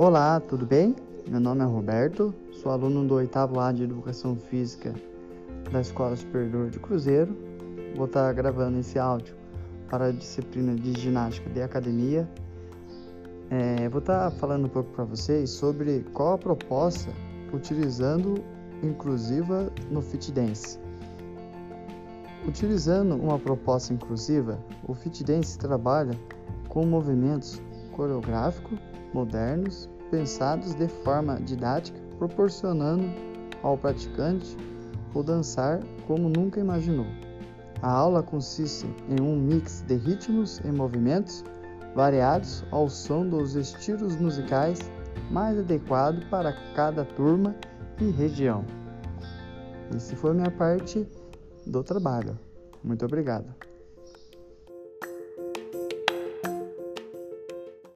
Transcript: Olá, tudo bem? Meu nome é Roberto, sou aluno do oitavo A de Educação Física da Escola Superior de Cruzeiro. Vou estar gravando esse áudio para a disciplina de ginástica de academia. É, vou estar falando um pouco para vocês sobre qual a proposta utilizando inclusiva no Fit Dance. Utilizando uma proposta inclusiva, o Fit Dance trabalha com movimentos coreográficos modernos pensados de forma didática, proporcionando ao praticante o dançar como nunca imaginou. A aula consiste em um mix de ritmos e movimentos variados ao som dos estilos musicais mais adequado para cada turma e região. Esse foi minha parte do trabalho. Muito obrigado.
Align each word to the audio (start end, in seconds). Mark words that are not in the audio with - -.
Olá, 0.00 0.38
tudo 0.38 0.64
bem? 0.64 0.94
Meu 1.26 1.40
nome 1.40 1.60
é 1.60 1.64
Roberto, 1.64 2.32
sou 2.52 2.70
aluno 2.70 3.04
do 3.04 3.14
oitavo 3.14 3.58
A 3.58 3.72
de 3.72 3.82
Educação 3.82 4.36
Física 4.36 4.94
da 5.72 5.80
Escola 5.80 6.14
Superior 6.14 6.70
de 6.70 6.78
Cruzeiro. 6.78 7.36
Vou 7.96 8.06
estar 8.06 8.32
gravando 8.32 8.78
esse 8.78 8.96
áudio 8.96 9.34
para 9.90 10.06
a 10.06 10.12
disciplina 10.12 10.76
de 10.76 10.92
ginástica 11.00 11.50
de 11.50 11.60
academia. 11.60 12.28
É, 13.50 13.88
vou 13.88 13.98
estar 13.98 14.30
falando 14.30 14.66
um 14.66 14.68
pouco 14.68 14.88
para 14.92 15.02
vocês 15.02 15.50
sobre 15.50 16.06
qual 16.12 16.34
a 16.34 16.38
proposta 16.38 17.10
utilizando 17.52 18.36
inclusiva 18.84 19.68
no 19.90 20.00
Fit 20.00 20.30
Dance. 20.30 20.78
Utilizando 22.46 23.16
uma 23.16 23.36
proposta 23.36 23.92
inclusiva, 23.92 24.60
o 24.86 24.94
Fit 24.94 25.24
Dance 25.24 25.58
trabalha 25.58 26.16
com 26.68 26.86
movimentos 26.86 27.60
coreográficos 27.98 28.78
modernos 29.12 29.90
pensados 30.08 30.72
de 30.74 30.86
forma 30.86 31.40
didática, 31.40 31.98
proporcionando 32.16 33.04
ao 33.60 33.76
praticante 33.76 34.56
o 35.12 35.22
dançar 35.22 35.80
como 36.06 36.28
nunca 36.28 36.60
imaginou. 36.60 37.06
A 37.82 37.90
aula 37.90 38.22
consiste 38.22 38.86
em 39.08 39.20
um 39.20 39.36
mix 39.36 39.82
de 39.82 39.96
ritmos 39.96 40.60
e 40.64 40.70
movimentos 40.70 41.44
variados 41.94 42.64
ao 42.70 42.88
som 42.88 43.28
dos 43.28 43.56
estilos 43.56 44.16
musicais 44.16 44.78
mais 45.30 45.58
adequado 45.58 46.24
para 46.30 46.52
cada 46.74 47.04
turma 47.04 47.54
e 48.00 48.10
região. 48.10 48.64
Esse 49.94 50.14
foi 50.14 50.34
minha 50.34 50.50
parte 50.50 51.04
do 51.66 51.82
trabalho. 51.82 52.38
Muito 52.84 53.04
obrigado. 53.04 53.52